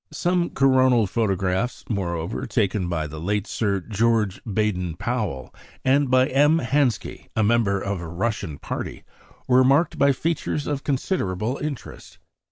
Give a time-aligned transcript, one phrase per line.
[0.11, 5.53] Some coronal photographs, moreover, taken by the late Sir George Baden Powell
[5.85, 6.57] and by M.
[6.57, 9.03] Hansky, a member of a Russian party,
[9.47, 12.17] were marked by features of considerable interest.